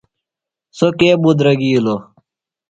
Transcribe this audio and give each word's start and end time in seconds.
سوۡ 0.77 0.93
کے 0.99 1.09
بُدرَگِیلوۡ؟ 1.23 1.99